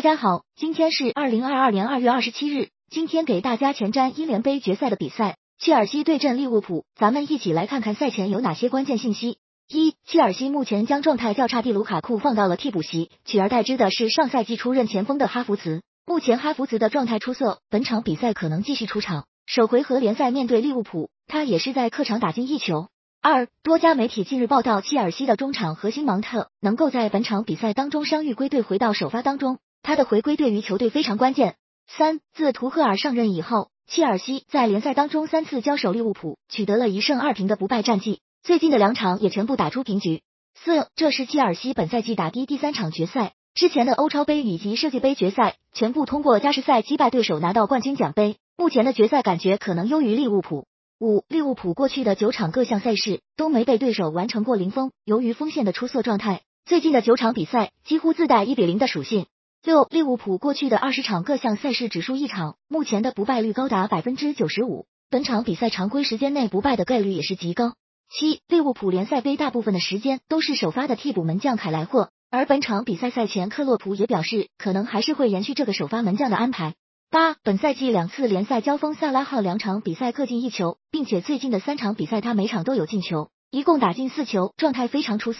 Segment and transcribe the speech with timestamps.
[0.00, 2.70] 大家好，今天是二零二二年二月二十七日。
[2.88, 9.36] 今天给大家前瞻英联杯决赛的比赛，切尔西对阵利物浦，咱们一起来看看赛前有哪些关键信息。
[9.68, 15.82] 一、切尔西目前将状态较差的卢卡库放到了替补席，取而代之的是上赛季出任前锋的哈弗茨。
[16.06, 19.26] 目前哈弗茨的状态出色，本场比赛可能继续出场。
[19.44, 22.88] 首回合联赛面对利物浦，他也是在客场打进一球。
[23.20, 29.58] 二、多家媒体近日报道，切尔西的中场核心芒特能够在本场比赛当中伤愈归队，回到首发当中。
[29.82, 31.56] 他的回归对于球队非常关键。
[31.86, 40.22] 三，自图赫尔上任以后，切尔西在联赛当中三次交手利物浦，取得了一胜二平的不败战绩，最近的两场也全部打出平局。
[40.54, 50.66] 四，这是切尔西本赛季打的第三场决赛，之前的欧超杯以及世界杯决赛全部通过加时赛击败对手拿到冠军奖杯，目前的决赛感觉可能优于利物浦。
[51.00, 59.26] 五，利物浦过去的九场各项赛事都没被对手完成过零封，由于锋线的出色状态，最近的九场比赛几乎自带一比零的属性。
[59.62, 67.74] 六，利物浦过去的二十场各项赛事只输一场，目前的不败率高达百分之九十五，本场比赛常规时间内不败的概率也是极高。
[68.10, 76.74] 七，利物浦联赛杯大部分的时间都是首发的替补门将凯莱霍，而本场比赛赛前克洛普也表示，可能还是会延续这个首发门将的安排。
[77.10, 85.38] 八，本赛季两次联赛交锋，萨拉赫两场比赛各进一球，并且最近的三场比赛他每场都有进球，一共打进四球，状态非常出色。